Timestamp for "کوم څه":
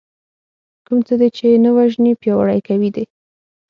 0.85-1.13